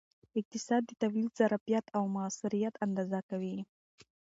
[0.39, 3.57] اقتصاد د تولید ظرفیت او موثریت اندازه کوي.